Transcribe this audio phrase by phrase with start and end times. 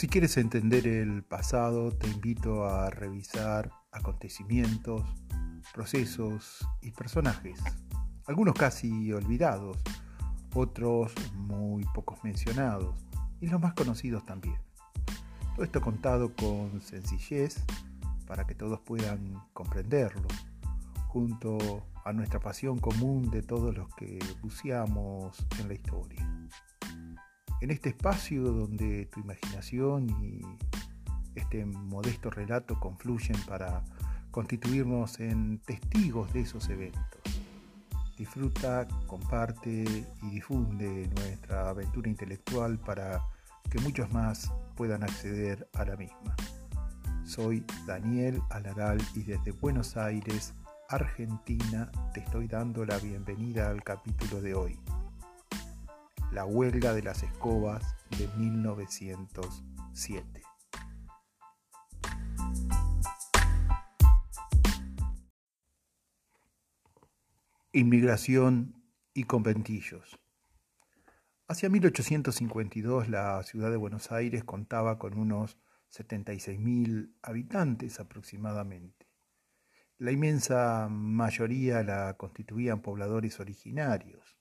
[0.00, 5.04] Si quieres entender el pasado, te invito a revisar acontecimientos,
[5.74, 7.60] procesos y personajes,
[8.24, 9.76] algunos casi olvidados,
[10.54, 12.94] otros muy pocos mencionados
[13.42, 14.56] y los más conocidos también.
[15.54, 17.62] Todo esto contado con sencillez
[18.26, 20.28] para que todos puedan comprenderlo,
[21.08, 21.58] junto
[22.06, 26.26] a nuestra pasión común de todos los que buceamos en la historia
[27.60, 30.40] en este espacio donde tu imaginación y
[31.34, 33.84] este modesto relato confluyen para
[34.30, 37.20] constituirnos en testigos de esos eventos.
[38.16, 39.84] Disfruta, comparte
[40.22, 43.22] y difunde nuestra aventura intelectual para
[43.70, 46.34] que muchos más puedan acceder a la misma.
[47.24, 50.54] Soy Daniel Alaral y desde Buenos Aires,
[50.88, 54.78] Argentina, te estoy dando la bienvenida al capítulo de hoy
[56.32, 60.42] la huelga de las escobas de 1907.
[67.72, 70.20] Inmigración y conventillos.
[71.48, 75.58] Hacia 1852 la ciudad de Buenos Aires contaba con unos
[75.90, 79.08] 76.000 habitantes aproximadamente.
[79.98, 84.39] La inmensa mayoría la constituían pobladores originarios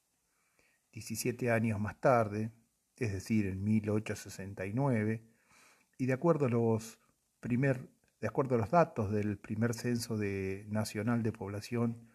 [0.92, 2.52] 17 años más tarde,
[2.98, 5.23] es decir, en 1869,
[5.98, 7.00] y de acuerdo a los,
[7.40, 7.90] primer,
[8.22, 12.10] de acuerdo a los datos del primer censo de, nacional de población,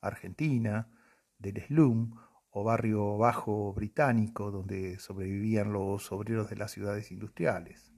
[0.00, 0.90] argentina,
[1.38, 2.16] del slum
[2.50, 7.95] o barrio bajo británico donde sobrevivían los obreros de las ciudades industriales.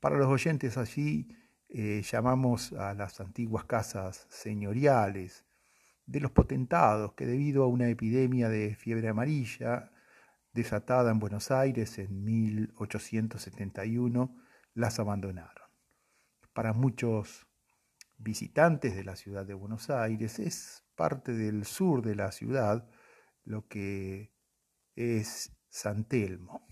[0.00, 1.36] Para los oyentes allí
[1.68, 5.44] eh, llamamos a las antiguas casas señoriales
[6.06, 9.90] de los potentados que debido a una epidemia de fiebre amarilla
[10.52, 14.36] desatada en Buenos Aires en 1871
[14.74, 15.68] las abandonaron.
[16.52, 17.46] Para muchos
[18.16, 22.88] visitantes de la ciudad de Buenos Aires es parte del sur de la ciudad
[23.44, 24.32] lo que
[24.94, 26.66] es San Telmo.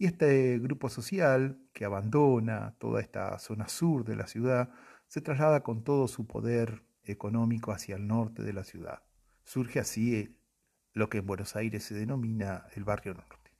[0.00, 4.70] Y este grupo social que abandona toda esta zona sur de la ciudad
[5.08, 9.02] se traslada con todo su poder económico hacia el norte de la ciudad.
[9.44, 10.38] Surge así
[10.94, 13.50] lo que en Buenos Aires se denomina el barrio norte.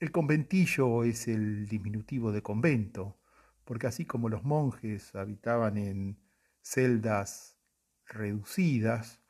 [0.00, 3.20] El conventillo es el diminutivo de convento,
[3.64, 6.18] porque así como los monjes habitaban en
[6.60, 7.56] celdas
[8.04, 9.20] reducidas,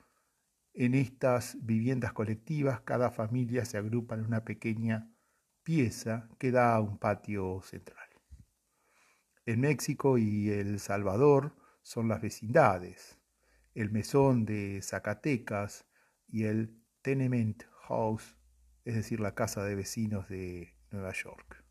[0.73, 5.13] en estas viviendas colectivas cada familia se agrupa en una pequeña
[5.69, 8.09] pieza que da a un patio central.
[9.45, 13.19] En México y El Salvador son las vecindades,
[13.75, 15.85] el mesón de Zacatecas
[16.27, 18.35] y el tenement house,
[18.87, 21.63] es decir, la casa de vecinos de Nueva York.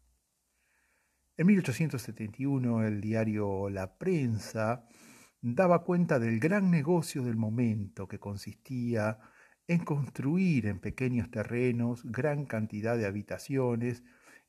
[1.35, 4.85] En 1871 el diario La Prensa
[5.41, 9.17] daba cuenta del gran negocio del momento que consistía
[9.67, 14.03] en construir en pequeños terrenos gran cantidad de habitaciones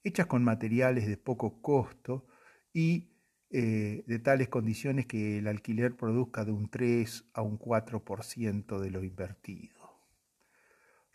[0.04, 2.26] hechas con materiales de poco costo
[2.72, 3.10] y
[3.50, 8.90] eh, de tales condiciones que el alquiler produzca de un 3 a un 4% de
[8.90, 9.78] lo invertido.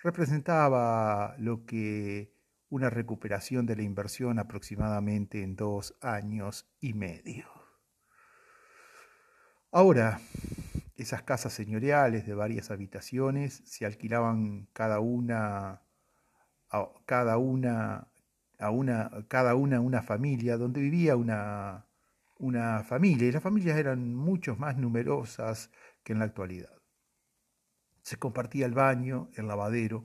[0.02, 2.34] Representaba lo que
[2.70, 7.46] una recuperación de la inversión aproximadamente en dos años y medio.
[9.72, 10.20] Ahora,
[11.04, 15.82] esas casas señoriales de varias habitaciones se alquilaban cada una
[16.70, 18.08] a cada una
[18.60, 21.86] a una cada una una familia donde vivía una
[22.40, 25.72] una familia y las familias eran mucho más numerosas
[26.04, 26.74] que en la actualidad.
[28.02, 30.04] Se compartía el baño, el lavadero,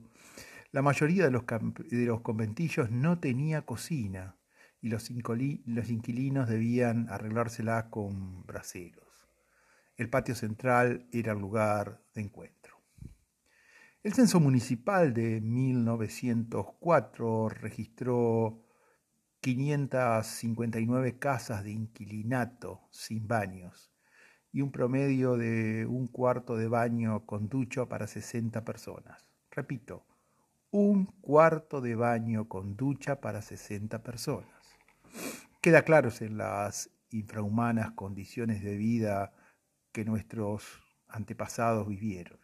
[0.70, 4.36] la mayoría de los, de los conventillos no tenía cocina
[4.80, 9.07] y los, los inquilinos debían arreglársela con braseros.
[9.98, 12.80] El patio central era el lugar de encuentro.
[14.04, 18.64] El censo municipal de 1904 registró
[19.40, 23.90] 559 casas de inquilinato sin baños
[24.52, 29.28] y un promedio de un cuarto de baño con ducho para 60 personas.
[29.50, 30.06] Repito,
[30.70, 34.78] un cuarto de baño con ducha para 60 personas.
[35.60, 39.32] Queda claro en las infrahumanas condiciones de vida
[39.92, 42.38] que nuestros antepasados vivieron,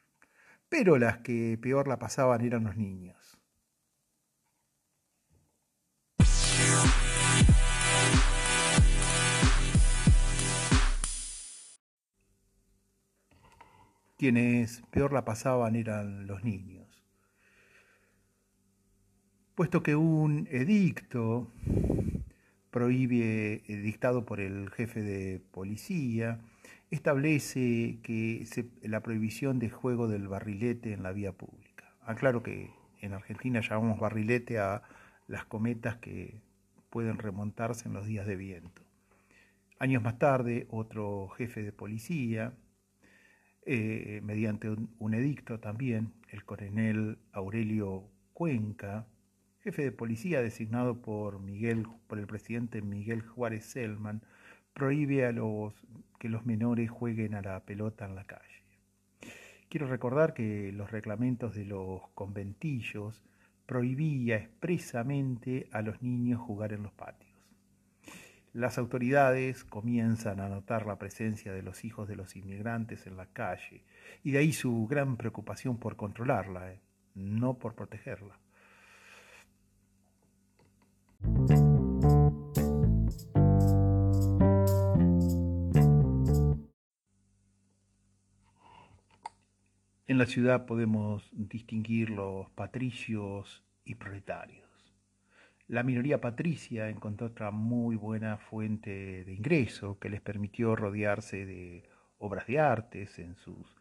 [0.69, 3.38] pero las que peor la pasaban eran los niños.
[14.17, 16.85] Quienes peor la pasaban eran los niños
[19.55, 21.50] puesto que un edicto
[22.70, 26.40] prohíbe, eh, dictado por el jefe de policía,
[26.91, 28.47] establece que
[28.83, 31.95] la prohibición de juego del barrilete en la vía pública.
[32.03, 32.71] Aclaro que
[33.01, 34.83] en Argentina llamamos barrilete a
[35.27, 36.41] las cometas que
[36.91, 38.83] pueden remontarse en los días de viento.
[39.79, 42.55] Años más tarde, otro jefe de policía,
[43.67, 49.07] eh, mediante un edicto también, el coronel Aurelio Cuenca,
[49.65, 54.23] jefe de policía designado por, Miguel, por el presidente Miguel Juárez Selman,
[54.75, 55.75] prohíbe a los,
[56.25, 58.65] que los menores jueguen a la pelota en la calle.
[59.69, 63.23] Quiero recordar que los reglamentos de los conventillos
[63.67, 67.31] prohibía expresamente a los niños jugar en los patios.
[68.55, 73.26] Las autoridades comienzan a notar la presencia de los hijos de los inmigrantes en la
[73.26, 73.85] calle
[74.23, 76.81] y de ahí su gran preocupación por controlarla, ¿eh?
[77.15, 78.38] no por protegerla.
[90.14, 94.94] En la ciudad podemos distinguir los patricios y proletarios.
[95.66, 101.82] La minoría patricia encontró otra muy buena fuente de ingreso que les permitió rodearse de
[102.19, 103.75] obras de artes en sus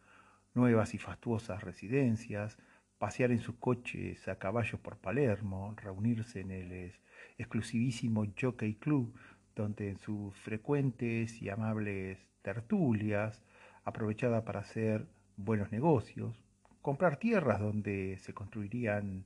[0.54, 2.58] nuevas y fastuosas residencias,
[2.98, 6.94] pasear en sus coches a caballo por Palermo, reunirse en el
[7.38, 9.14] exclusivísimo Jockey Club,
[9.54, 13.40] donde en sus frecuentes y amables tertulias,
[13.84, 16.44] aprovechada para hacer buenos negocios,
[16.82, 19.24] comprar tierras donde se construirían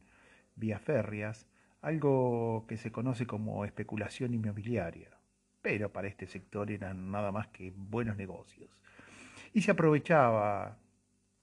[0.56, 1.46] vías férreas,
[1.80, 5.10] algo que se conoce como especulación inmobiliaria,
[5.62, 8.70] pero para este sector eran nada más que buenos negocios.
[9.52, 10.78] Y se aprovechaba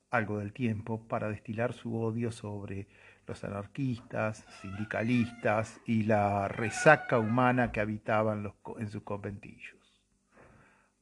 [0.10, 2.88] algo del tiempo para destilar su odio sobre
[3.28, 9.75] los anarquistas, sindicalistas y la resaca humana que habitaban en sus conventillos.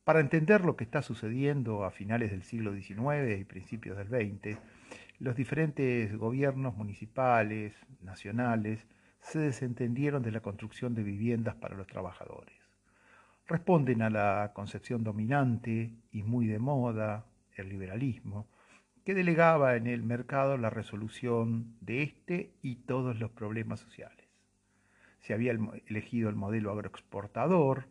[0.04, 4.58] Para entender lo que está sucediendo a finales del siglo XIX y principios del XX,
[5.20, 8.86] los diferentes gobiernos municipales, nacionales,
[9.22, 12.54] se desentendieron de la construcción de viviendas para los trabajadores.
[13.48, 18.46] Responden a la concepción dominante y muy de moda, el liberalismo,
[19.06, 24.28] que delegaba en el mercado la resolución de este y todos los problemas sociales.
[25.22, 25.58] Se había
[25.88, 27.88] elegido el modelo agroexportador,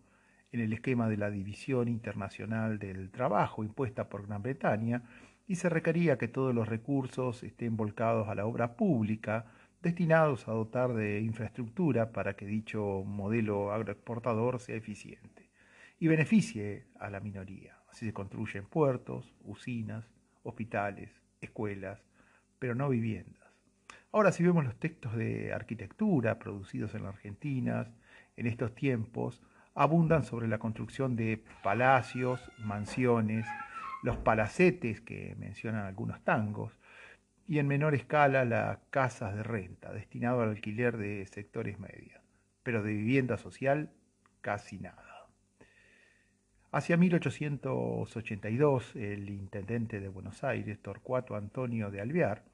[0.52, 5.02] en el esquema de la División Internacional del Trabajo impuesta por Gran Bretaña
[5.48, 9.46] y se requería que todos los recursos estén volcados a la obra pública
[9.80, 15.50] destinados a dotar de infraestructura para que dicho modelo agroexportador sea eficiente
[15.98, 17.76] y beneficie a la minoría.
[17.88, 20.04] Así se construyen puertos, usinas,
[20.42, 22.04] hospitales, escuelas,
[22.58, 23.42] pero no viviendas.
[24.12, 27.90] Ahora si vemos los textos de arquitectura producidos en la Argentina
[28.36, 29.42] en estos tiempos,
[29.74, 33.46] abundan sobre la construcción de palacios, mansiones,
[34.02, 36.76] los palacetes que mencionan algunos tangos,
[37.46, 42.20] y en menor escala las casas de renta, destinado al alquiler de sectores medios,
[42.62, 43.90] pero de vivienda social
[44.40, 45.28] casi nada.
[46.70, 52.44] Hacia 1882, el intendente de Buenos Aires, Torcuato Antonio de Alvear,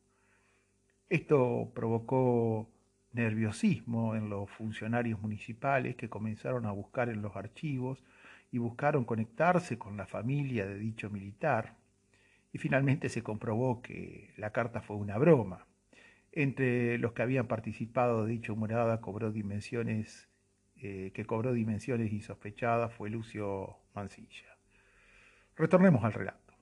[1.09, 2.69] Esto provocó
[3.13, 8.03] nerviosismo en los funcionarios municipales que comenzaron a buscar en los archivos
[8.51, 11.75] y buscaron conectarse con la familia de dicho militar,
[12.51, 15.65] y finalmente se comprobó que la carta fue una broma.
[16.31, 20.29] Entre los que habían participado de dicho morada cobró dimensiones,
[20.77, 24.58] eh, que cobró dimensiones insospechadas fue Lucio Mancilla.
[25.59, 26.53] Retornemos al relato.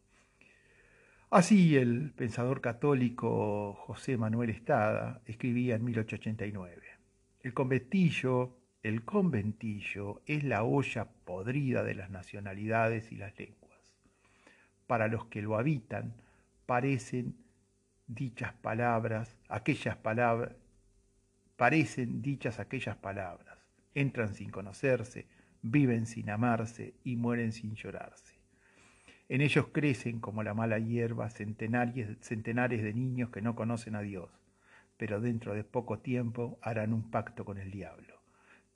[1.29, 6.81] Así el pensador católico José Manuel Estada escribía en 1889,
[7.41, 13.95] el conventillo, el conventillo es la olla podrida de las nacionalidades y las lenguas.
[14.87, 16.15] Para los que lo habitan
[16.65, 17.35] parecen
[18.07, 20.55] dichas palabras, aquellas palabras,
[21.55, 23.59] parecen dichas aquellas palabras,
[23.93, 25.27] entran sin conocerse,
[25.61, 28.26] viven sin amarse y mueren sin llorarse.
[29.29, 34.29] En ellos crecen como la mala hierba centenares de niños que no conocen a Dios,
[34.95, 38.21] pero dentro de poco tiempo harán un pacto con el diablo.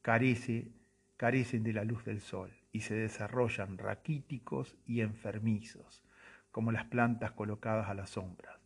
[0.02, 0.68] Carece,
[1.16, 6.04] carecen de la luz del sol y se desarrollan raquíticos y enfermizos,
[6.52, 8.60] como las plantas colocadas a la sombra.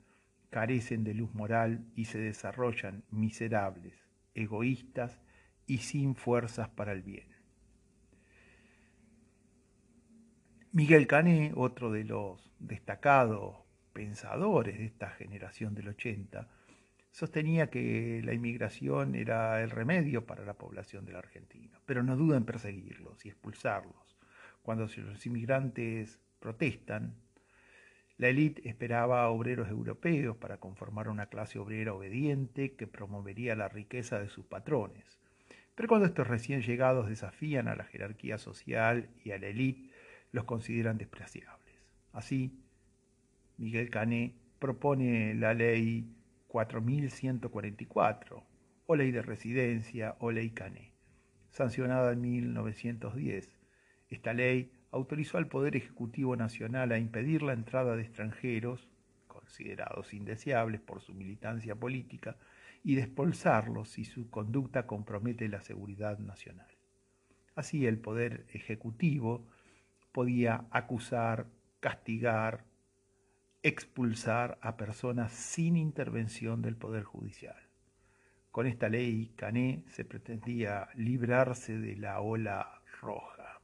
[0.50, 3.94] Carecen de luz moral y se desarrollan miserables,
[4.34, 5.20] egoístas
[5.68, 7.35] y sin fuerzas para el bien.
[10.76, 13.56] Miguel Cané, otro de los destacados
[13.94, 16.50] pensadores de esta generación del 80,
[17.12, 22.18] sostenía que la inmigración era el remedio para la población de la Argentina, pero no
[22.18, 24.18] duda en perseguirlos y expulsarlos.
[24.64, 27.16] Cuando los inmigrantes protestan,
[28.18, 33.70] la élite esperaba a obreros europeos para conformar una clase obrera obediente que promovería la
[33.70, 35.22] riqueza de sus patrones.
[35.74, 39.95] Pero cuando estos recién llegados desafían a la jerarquía social y a la élite,
[40.36, 41.82] los consideran despreciables.
[42.12, 42.52] Así,
[43.58, 46.14] Miguel Cané propone la ley
[46.50, 48.44] 4144,
[48.86, 50.92] o ley de residencia, o ley Cané,
[51.50, 53.50] sancionada en 1910.
[54.10, 58.90] Esta ley autorizó al Poder Ejecutivo Nacional a impedir la entrada de extranjeros,
[59.28, 62.36] considerados indeseables por su militancia política,
[62.84, 66.68] y despolsarlos si su conducta compromete la seguridad nacional.
[67.56, 69.48] Así el Poder Ejecutivo
[70.16, 71.48] podía acusar,
[71.82, 72.64] castigar,
[73.64, 77.62] expulsar a personas sin intervención del Poder Judicial.
[78.50, 83.60] Con esta ley, Cané se pretendía librarse de la ola roja.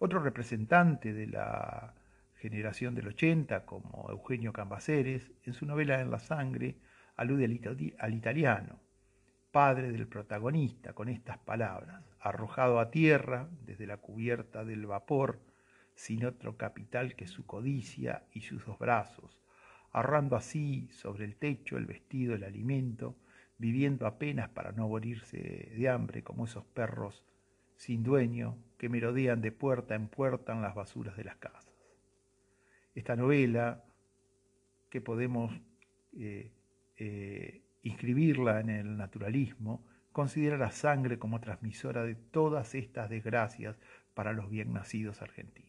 [0.00, 1.94] Otro representante de la
[2.34, 6.80] generación del 80, como Eugenio Cambaceres, en su novela En la sangre,
[7.14, 7.44] alude
[8.00, 8.80] al, italiano,
[9.50, 15.40] padre del protagonista, con estas palabras, arrojado a tierra desde la cubierta del vapor,
[15.94, 19.42] sin otro capital que su codicia y sus dos brazos,
[19.92, 23.16] ahorrando así sobre el techo el vestido, el alimento,
[23.58, 27.24] viviendo apenas para no morirse de hambre como esos perros
[27.76, 31.72] sin dueño que merodean de puerta en puerta en las basuras de las casas.
[32.94, 33.84] Esta novela,
[34.90, 35.52] que podemos
[36.18, 36.50] eh,
[36.96, 43.76] eh, inscribirla en el naturalismo, considera la sangre como transmisora de todas estas desgracias
[44.14, 45.68] para los bien nacidos argentinos.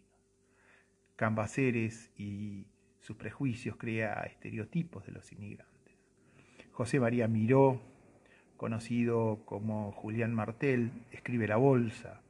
[1.16, 2.66] Cambaceres y
[3.00, 5.96] sus prejuicios crea estereotipos de los inmigrantes.
[6.72, 7.82] José María Miró,
[8.58, 12.22] conocido como Julián Martel, escribe La Bolsa,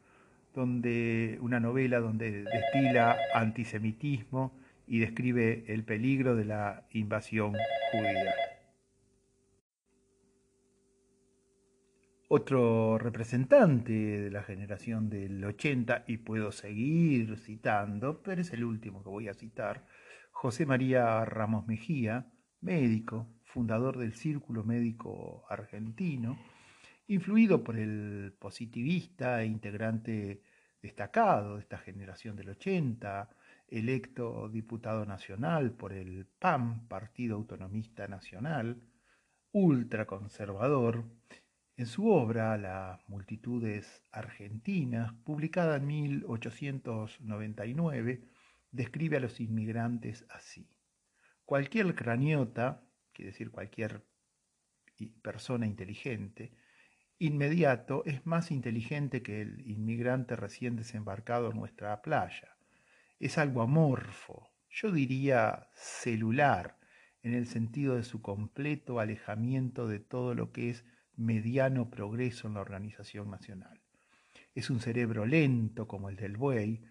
[0.53, 4.51] donde una novela donde destila antisemitismo
[4.87, 7.55] y describe el peligro de la invasión
[7.91, 8.48] judía.
[12.31, 19.01] Otro representante de la generación del 80, y puedo seguir citando, pero es el último
[19.01, 19.87] que voy a citar,
[20.29, 22.31] José María Ramos Mejía,
[22.61, 26.37] médico, fundador del Círculo Médico Argentino,
[27.07, 30.43] influido por el positivista e integrante
[30.83, 33.27] destacado de esta generación del 80,
[33.69, 38.83] electo diputado nacional por el PAM, Partido Autonomista Nacional,
[39.51, 41.05] ultraconservador,
[41.79, 48.21] en su obra Las multitudes argentinas, publicada en 1899,
[48.69, 50.67] describe a los inmigrantes así.
[51.45, 52.83] Cualquier craniota,
[53.13, 54.05] quiere decir cualquier
[55.21, 56.51] persona inteligente,
[57.17, 62.57] inmediato es más inteligente que el inmigrante recién desembarcado en nuestra playa.
[63.21, 66.77] Es algo amorfo, yo diría celular,
[67.23, 70.83] en el sentido de su completo alejamiento de todo lo que es
[71.19, 73.81] mediano progreso en la organización nacional.
[74.55, 76.81] Es un cerebro lento como el del buey,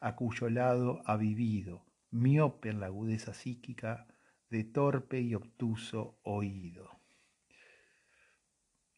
[0.00, 4.06] a cuyo lado ha vivido, miope en la agudeza psíquica,
[4.50, 7.00] de torpe y obtuso oído.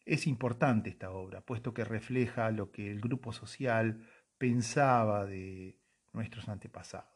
[0.05, 4.07] Es importante esta obra, puesto que refleja lo que el grupo social
[4.39, 5.79] pensaba de
[6.13, 7.07] nuestros antepasados.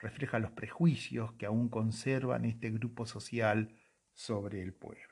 [0.00, 3.76] Refleja los prejuicios que aún conservan este grupo social
[4.14, 5.09] sobre el pueblo.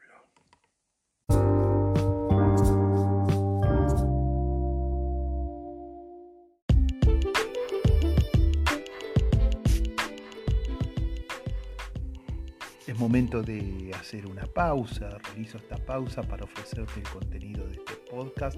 [12.99, 15.19] Momento de hacer una pausa.
[15.19, 18.57] Realizo esta pausa para ofrecerte el contenido de este podcast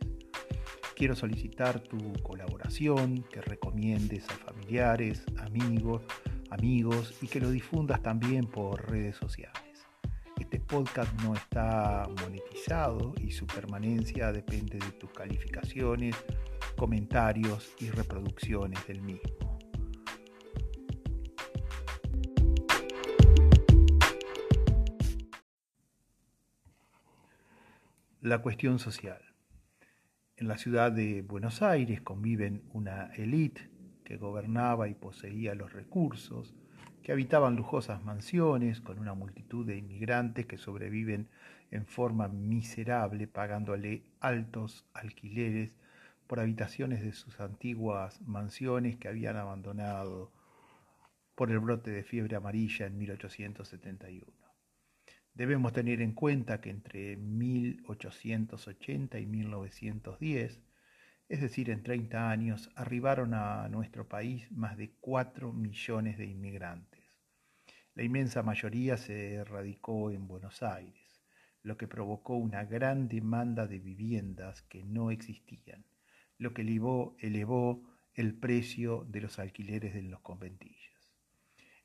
[0.94, 6.02] Quiero solicitar tu colaboración, que recomiendes a familiares, amigos,
[6.50, 9.60] amigos y que lo difundas también por redes sociales.
[10.38, 16.14] Este podcast no está monetizado y su permanencia depende de tus calificaciones,
[16.76, 19.58] comentarios y reproducciones del mismo.
[28.20, 29.20] La cuestión social.
[30.36, 33.71] En la ciudad de Buenos Aires conviven una élite
[34.04, 36.54] que gobernaba y poseía los recursos,
[37.02, 41.28] que habitaban lujosas mansiones con una multitud de inmigrantes que sobreviven
[41.70, 45.74] en forma miserable pagándole altos alquileres
[46.26, 50.30] por habitaciones de sus antiguas mansiones que habían abandonado
[51.34, 54.42] por el brote de fiebre amarilla en 1871.
[55.34, 60.60] Debemos tener en cuenta que entre 1880 y 1910,
[61.28, 67.00] es decir, en 30 años, arribaron a nuestro país más de 4 millones de inmigrantes.
[67.94, 71.22] La inmensa mayoría se radicó en Buenos Aires,
[71.62, 75.84] lo que provocó una gran demanda de viviendas que no existían,
[76.38, 77.82] lo que elevó, elevó
[78.14, 80.92] el precio de los alquileres de los conventillos.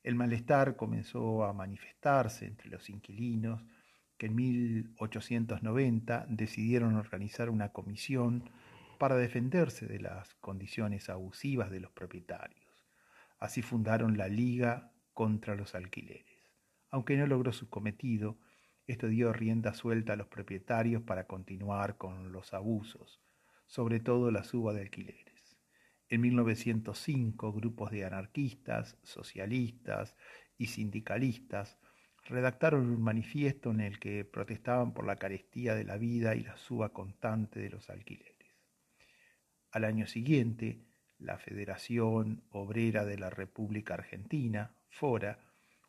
[0.02, 3.62] El malestar comenzó a manifestarse entre los inquilinos
[4.16, 8.50] que en 1890 decidieron organizar una comisión
[8.98, 12.84] para defenderse de las condiciones abusivas de los propietarios.
[13.38, 16.52] Así fundaron la Liga contra los Alquileres.
[16.90, 18.38] Aunque no logró su cometido,
[18.86, 23.20] esto dio rienda suelta a los propietarios para continuar con los abusos,
[23.66, 25.58] sobre todo la suba de alquileres.
[26.08, 30.16] En 1905, grupos de anarquistas, socialistas
[30.56, 31.78] y sindicalistas
[32.24, 36.56] redactaron un manifiesto en el que protestaban por la carestía de la vida y la
[36.56, 38.37] suba constante de los alquileres.
[39.70, 40.86] Al año siguiente,
[41.18, 45.38] la Federación Obrera de la República Argentina, FORA,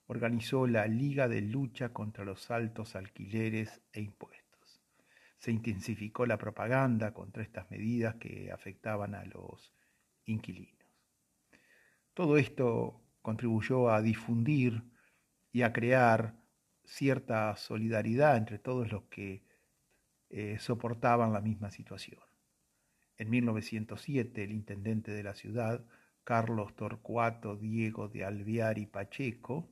[0.07, 4.81] organizó la Liga de Lucha contra los Altos Alquileres e Impuestos.
[5.37, 9.73] Se intensificó la propaganda contra estas medidas que afectaban a los
[10.25, 10.73] inquilinos.
[12.13, 14.83] Todo esto contribuyó a difundir
[15.53, 16.35] y a crear
[16.83, 19.43] cierta solidaridad entre todos los que
[20.29, 22.28] eh, soportaban la misma situación.
[23.19, 25.85] En 1907, el intendente de la ciudad,
[26.23, 29.69] Carlos Torcuato Diego de Alvear y Pacheco,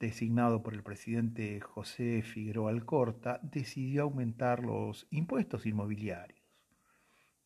[0.00, 6.42] designado por el presidente José Figueroa Alcorta, decidió aumentar los impuestos inmobiliarios,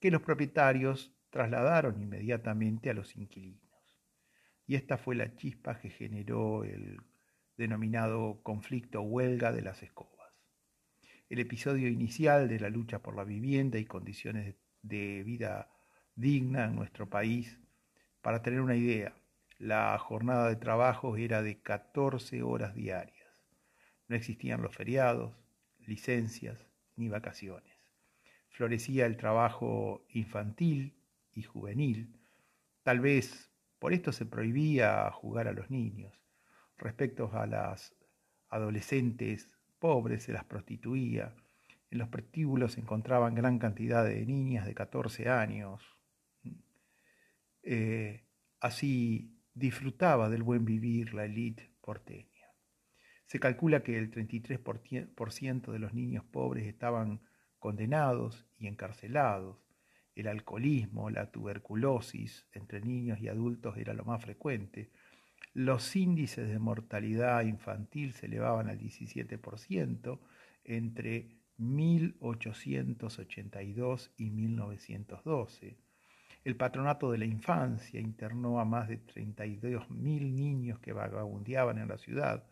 [0.01, 3.61] que los propietarios trasladaron inmediatamente a los inquilinos.
[4.67, 7.03] Y esta fue la chispa que generó el
[7.59, 10.33] denominado conflicto huelga de las escobas.
[11.29, 15.71] El episodio inicial de la lucha por la vivienda y condiciones de vida
[16.15, 17.59] digna en nuestro país,
[18.21, 19.15] para tener una idea,
[19.59, 23.29] la jornada de trabajo era de 14 horas diarias.
[24.09, 25.35] No existían los feriados,
[25.87, 26.67] licencias
[26.97, 27.73] ni vacaciones.
[28.49, 30.97] Florecía el trabajo infantil
[31.33, 32.21] y juvenil.
[32.83, 36.13] Tal vez por esto se prohibía jugar a los niños.
[36.77, 37.95] Respecto a las
[38.49, 41.35] adolescentes pobres se las prostituía.
[41.91, 45.83] En los prostíbulos se encontraban gran cantidad de niñas de 14 años.
[47.63, 48.25] Eh,
[48.61, 52.31] así disfrutaba del buen vivir la élite porteña.
[53.27, 57.21] Se calcula que el 33% de los niños pobres estaban
[57.59, 59.59] condenados y encarcelados.
[60.15, 64.91] El alcoholismo, la tuberculosis entre niños y adultos era lo más frecuente.
[65.53, 70.21] Los índices de mortalidad infantil se elevaban al 17%
[70.65, 75.77] entre 1882 y 1912.
[76.43, 81.99] El patronato de la infancia internó a más de 32.000 niños que vagabundeaban en la
[81.99, 82.47] ciudad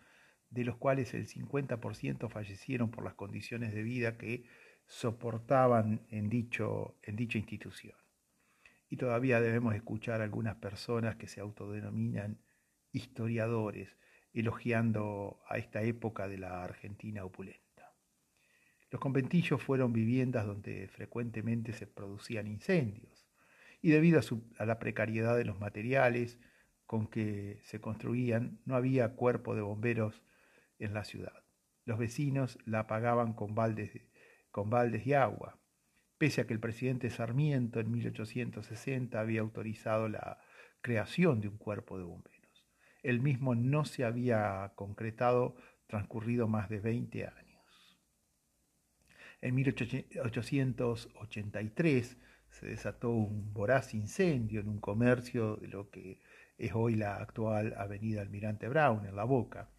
[0.51, 4.45] de los cuales el 50% fallecieron por las condiciones de vida que
[4.87, 7.97] soportaban en, dicho, en dicha institución.
[8.91, 12.39] Y todavía debemos escuchar a algunas personas que se autodenominan
[12.93, 13.97] historiadores,
[14.33, 17.68] elogiando a esta época de la Argentina opulenta.
[18.91, 23.27] Los conventillos fueron viviendas donde frecuentemente se producían incendios,
[23.83, 24.21] y debido
[24.59, 26.39] a, la precariedad de los materiales
[26.87, 30.23] con que se construían, no había cuerpo de bomberos
[30.79, 31.45] en la ciudad.
[31.85, 33.91] Los vecinos la apagaban con baldes,
[34.51, 35.59] con baldes de agua,
[36.17, 40.39] pese a que el presidente Sarmiento en 1860 había autorizado la
[40.81, 42.67] creación de un cuerpo de bomberos.
[43.03, 47.48] El mismo no se había concretado transcurrido más de 20 años.
[49.41, 52.17] En 1883
[52.51, 56.21] se desató un voraz incendio en un comercio de lo que
[56.57, 59.71] es hoy la actual Avenida Almirante Brown, en La Boca.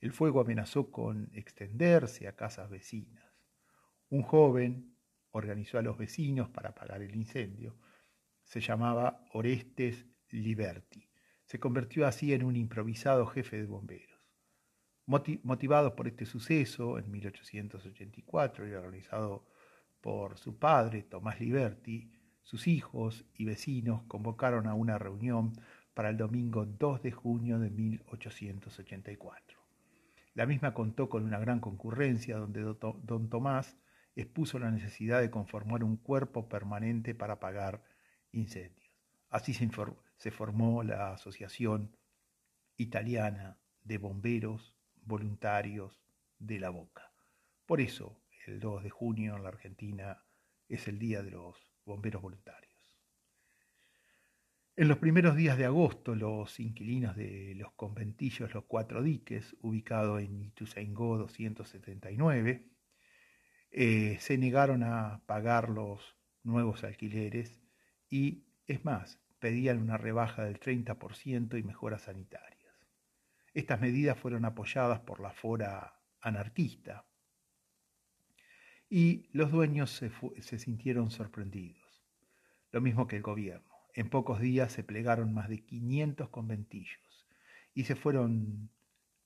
[0.00, 3.24] El fuego amenazó con extenderse a casas vecinas.
[4.10, 4.94] Un joven
[5.32, 7.76] organizó a los vecinos para apagar el incendio.
[8.44, 11.08] Se llamaba Orestes Liberti.
[11.44, 14.09] Se convirtió así en un improvisado jefe de bomberos.
[15.10, 19.44] Motivados por este suceso, en 1884 y organizado
[20.00, 22.12] por su padre, Tomás Liberti,
[22.44, 25.52] sus hijos y vecinos convocaron a una reunión
[25.94, 29.58] para el domingo 2 de junio de 1884.
[30.34, 33.76] La misma contó con una gran concurrencia donde don Tomás
[34.14, 37.82] expuso la necesidad de conformar un cuerpo permanente para apagar
[38.30, 38.92] incendios.
[39.28, 41.96] Así se, formó la Asociación
[42.76, 44.76] Italiana de Bomberos
[45.10, 46.00] Voluntarios
[46.38, 47.12] de la Boca.
[47.66, 50.24] Por eso, el 2 de junio en la Argentina
[50.68, 52.70] es el Día de los Bomberos Voluntarios.
[54.76, 60.20] En los primeros días de agosto, los inquilinos de los conventillos Los Cuatro Diques, ubicado
[60.20, 62.70] en Ituzaingó 279,
[63.72, 67.60] eh, se negaron a pagar los nuevos alquileres
[68.08, 72.59] y, es más, pedían una rebaja del 30% y mejoras sanitarias.
[73.52, 77.06] Estas medidas fueron apoyadas por la fora anarquista
[78.88, 82.02] y los dueños se sintieron sorprendidos,
[82.72, 83.70] lo mismo que el gobierno.
[83.94, 87.26] En pocos días se plegaron más de 500 conventillos
[87.74, 88.70] y se fueron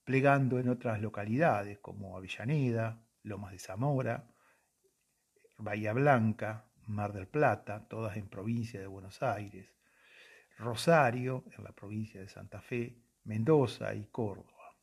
[0.05, 4.29] plegando en otras localidades como Avellaneda, Lomas de Zamora,
[5.59, 9.75] Bahía Blanca, Mar del Plata, todas en provincia de Buenos Aires,
[10.59, 14.77] Rosario, en la provincia de Santa Fe, Mendoza y Córdoba.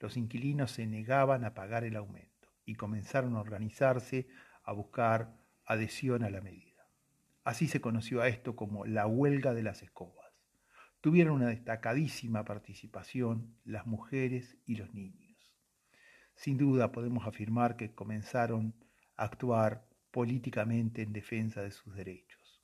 [0.00, 4.26] Los inquilinos se negaban a pagar el aumento y comenzaron a organizarse
[4.64, 6.88] a buscar adhesión a la medida.
[7.44, 10.32] Así se conoció a esto como la huelga de las escobas.
[11.00, 15.36] Tuvieron una destacadísima participación las mujeres y los niños.
[16.34, 18.74] Sin duda podemos afirmar que comenzaron
[19.16, 22.60] a actuar políticamente en defensa de sus derechos.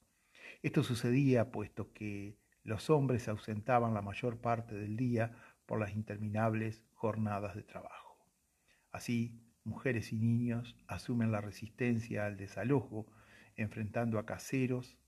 [0.63, 5.31] Esto sucedía puesto que los hombres se ausentaban la mayor parte del día
[5.67, 8.19] por las interminables jornadas de trabajo.
[8.91, 13.07] Así, mujeres y niños asumen la resistencia al desalojo
[13.55, 14.99] enfrentando a caseros,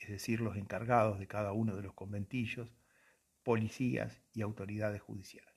[0.00, 2.74] es decir, los encargados de cada uno de los conventillos,
[3.44, 5.54] policías y autoridades judiciales.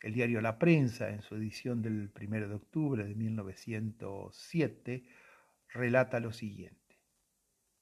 [0.00, 5.08] El diario La Prensa, en su edición del 1 de octubre de 1907,
[5.70, 6.83] relata lo siguiente.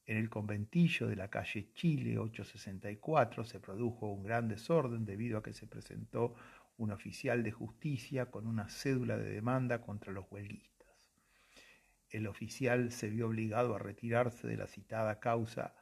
[0.05, 5.43] En el conventillo de la calle Chile 864 se produjo un gran desorden debido a
[5.43, 6.35] que se presentó
[6.77, 11.13] un oficial de justicia con una cédula de demanda contra los huelguistas.
[12.09, 15.75] El oficial se vio obligado a retirarse de la citada causa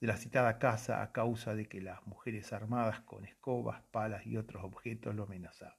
[0.00, 4.36] de la citada casa a causa de que las mujeres armadas con escobas, palas y
[4.36, 5.76] otros objetos lo amenazaron.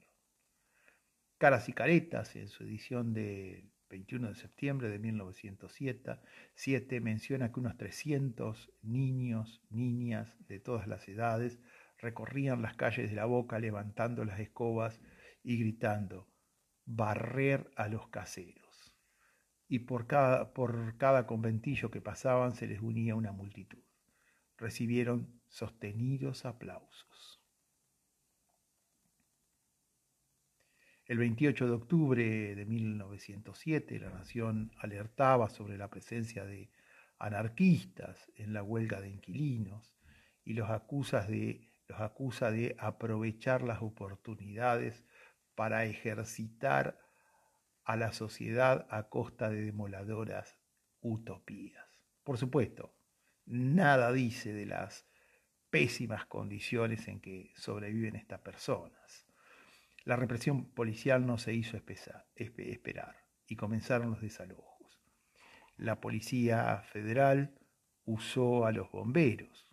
[1.38, 7.78] Caras y Caretas, en su edición de 21 de septiembre de 1907, menciona que unos
[7.78, 11.60] 300 niños, niñas de todas las edades
[11.98, 15.02] recorrían las calles de la boca levantando las escobas
[15.44, 16.28] y gritando,
[16.86, 18.96] barrer a los caseros.
[19.68, 23.84] Y por cada, por cada conventillo que pasaban se les unía una multitud.
[24.58, 27.39] Recibieron sostenidos aplausos.
[31.10, 36.70] El 28 de octubre de 1907, la Nación alertaba sobre la presencia de
[37.18, 39.96] anarquistas en la huelga de inquilinos
[40.46, 45.04] y los acusa de, los acusa de aprovechar las oportunidades
[45.56, 47.00] para ejercitar
[47.86, 50.60] a la sociedad a costa de demoladoras
[51.02, 51.88] utopías.
[52.24, 52.94] Por supuesto,
[53.48, 55.08] nada dice de las
[55.72, 59.29] pésimas condiciones en que sobreviven estas personas.
[60.10, 65.00] La represión policial no se hizo esperar y comenzaron los desalojos.
[65.78, 67.54] La Policía Federal
[68.06, 69.68] usó a los bomberos,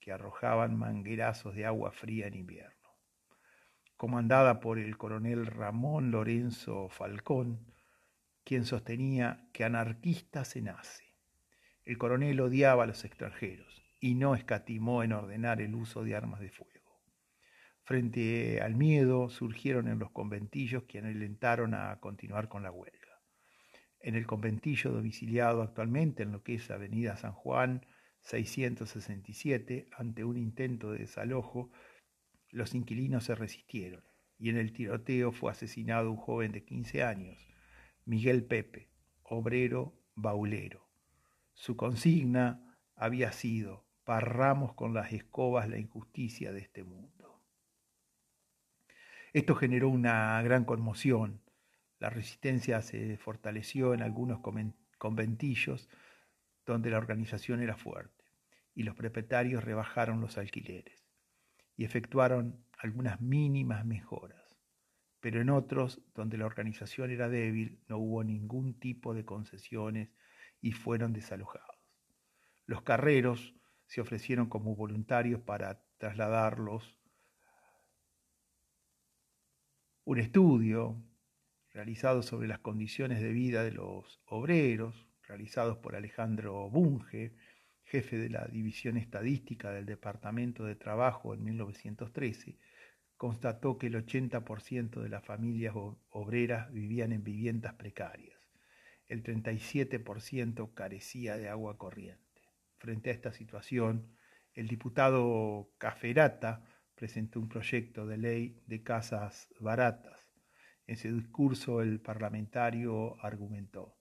[0.00, 2.90] que arrojaban manguerazos de agua fría en invierno.
[3.96, 7.72] Comandada por el coronel Ramón Lorenzo Falcón,
[8.42, 11.14] quien sostenía que anarquista se nace.
[11.84, 16.40] El coronel odiaba a los extranjeros y no escatimó en ordenar el uso de armas
[16.40, 16.75] de fuego.
[17.86, 23.22] Frente al miedo surgieron en los conventillos quienes alentaron a continuar con la huelga.
[24.00, 27.86] En el conventillo domiciliado actualmente en lo que es Avenida San Juan
[28.22, 31.70] 667, ante un intento de desalojo,
[32.50, 34.02] los inquilinos se resistieron
[34.36, 37.46] y en el tiroteo fue asesinado un joven de 15 años,
[38.04, 38.90] Miguel Pepe,
[39.22, 40.88] obrero baulero.
[41.54, 47.15] Su consigna había sido, parramos con las escobas la injusticia de este mundo.
[49.36, 51.42] Esto generó una gran conmoción.
[51.98, 54.40] La resistencia se fortaleció en algunos
[54.96, 55.90] conventillos
[56.64, 58.24] donde la organización era fuerte
[58.72, 61.06] y los propietarios rebajaron los alquileres
[61.76, 64.56] y efectuaron algunas mínimas mejoras.
[65.20, 70.08] Pero en otros, donde la organización era débil, no hubo ningún tipo de concesiones
[70.62, 71.76] y fueron desalojados.
[72.64, 76.96] Los carreros se ofrecieron como voluntarios para trasladarlos
[80.06, 81.02] un estudio
[81.72, 87.34] realizado sobre las condiciones de vida de los obreros, realizados por Alejandro Bunge,
[87.82, 92.56] jefe de la División Estadística del Departamento de Trabajo en 1913,
[93.16, 95.74] constató que el 80% de las familias
[96.10, 98.38] obreras vivían en viviendas precarias.
[99.08, 102.42] El 37% carecía de agua corriente.
[102.78, 104.06] Frente a esta situación,
[104.54, 106.62] el diputado Caferata
[106.96, 110.32] presentó un proyecto de ley de casas baratas.
[110.86, 113.98] En ese discurso el parlamentario argumentó,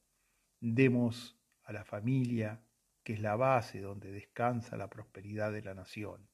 [0.59, 2.63] demos a la familia,
[3.03, 6.29] que es la base donde descansa la prosperidad de la nación,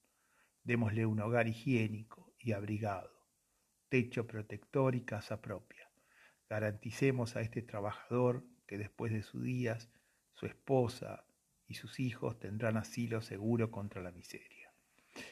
[0.63, 3.11] démosle un hogar higiénico y abrigado,
[3.89, 5.89] techo protector y casa propia.
[6.47, 9.89] Garanticemos a este trabajador que después de sus días,
[10.33, 11.25] su esposa
[11.67, 14.60] y sus hijos tendrán asilo seguro contra la miseria.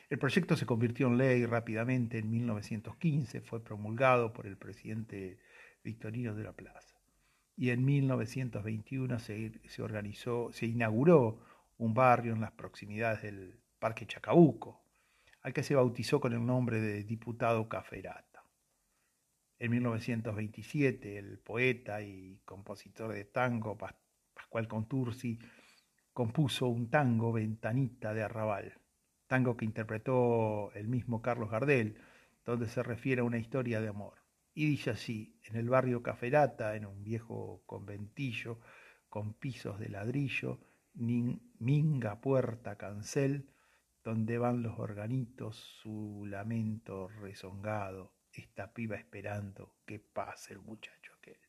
[0.09, 5.39] El proyecto se convirtió en ley rápidamente en 1915, fue promulgado por el presidente
[5.83, 6.95] Victorino de la Plaza.
[7.55, 11.39] Y en 1921 se, organizó, se inauguró
[11.77, 14.81] un barrio en las proximidades del Parque Chacabuco,
[15.41, 18.43] al que se bautizó con el nombre de Diputado Caferata.
[19.57, 25.37] En 1927, el poeta y compositor de tango Pascual Contursi
[26.13, 28.78] compuso un tango Ventanita de Arrabal
[29.29, 31.95] tango que interpretó el mismo Carlos Gardel,
[32.45, 34.15] donde se refiere a una historia de amor.
[34.55, 38.59] Y dice así, en el barrio Caferata, en un viejo conventillo
[39.07, 40.59] con pisos de ladrillo,
[40.95, 43.47] minga puerta cancel,
[44.03, 51.48] donde van los organitos, su lamento rezongado, esta piba esperando que pase el muchacho aquel.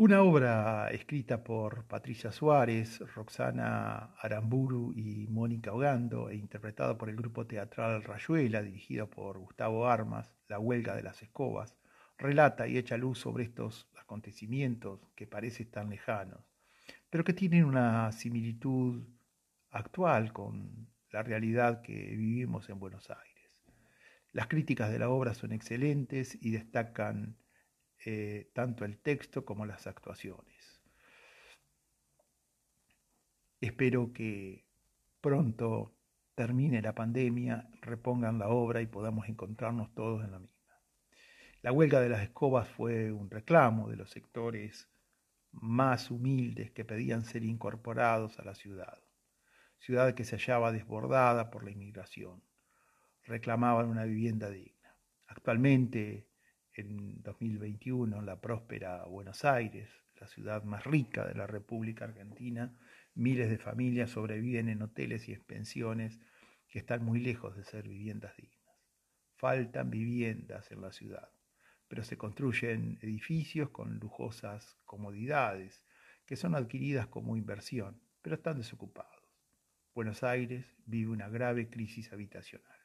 [0.00, 7.16] Una obra escrita por Patricia Suárez, Roxana Aramburu y Mónica Ogando e interpretada por el
[7.16, 11.74] grupo teatral Rayuela, dirigido por Gustavo Armas, La huelga de las escobas,
[12.16, 16.48] relata y echa luz sobre estos acontecimientos que parecen tan lejanos,
[17.10, 19.02] pero que tienen una similitud
[19.72, 23.58] actual con la realidad que vivimos en Buenos Aires.
[24.30, 27.36] Las críticas de la obra son excelentes y destacan
[28.04, 30.82] eh, tanto el texto como las actuaciones.
[33.60, 34.64] Espero que
[35.20, 35.94] pronto
[36.34, 40.54] termine la pandemia, repongan la obra y podamos encontrarnos todos en la misma.
[41.62, 44.88] La huelga de las escobas fue un reclamo de los sectores
[45.50, 49.02] más humildes que pedían ser incorporados a la ciudad,
[49.80, 52.42] ciudad que se hallaba desbordada por la inmigración.
[53.24, 54.94] Reclamaban una vivienda digna.
[55.26, 56.28] Actualmente,
[56.78, 62.76] en 2021, la próspera Buenos Aires, la ciudad más rica de la República Argentina,
[63.14, 66.18] miles de familias sobreviven en hoteles y en pensiones
[66.68, 68.58] que están muy lejos de ser viviendas dignas.
[69.36, 71.28] Faltan viviendas en la ciudad
[71.88, 75.84] pero se construyen edificios con lujosas comodidades
[76.26, 79.16] que son adquiridas como inversión, pero están desocupados.
[79.94, 82.77] Buenos Aires vive una grave crisis habitacional.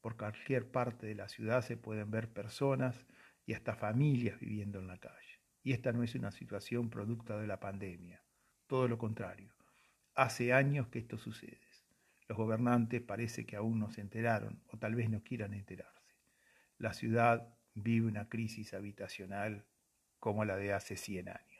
[0.00, 3.06] Por cualquier parte de la ciudad se pueden ver personas
[3.46, 5.40] y hasta familias viviendo en la calle.
[5.62, 8.22] Y esta no es una situación producto de la pandemia,
[8.66, 9.52] todo lo contrario.
[10.14, 11.60] Hace años que esto sucede.
[12.28, 16.14] Los gobernantes parece que aún no se enteraron o tal vez no quieran enterarse.
[16.78, 19.66] La ciudad vive una crisis habitacional
[20.20, 21.50] como la de hace 100 años.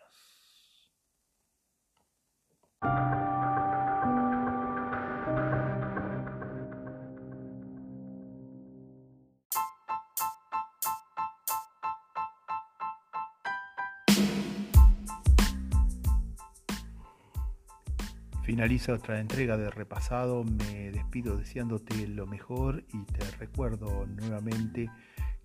[18.51, 24.91] Finaliza otra entrega de repasado, me despido deseándote lo mejor y te recuerdo nuevamente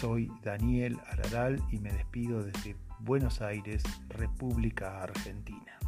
[0.00, 5.78] Soy Daniel Araral y me despido desde Buenos Aires, República Argentina.